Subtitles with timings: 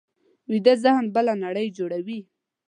[0.51, 2.19] ویده ذهن بله نړۍ جوړوي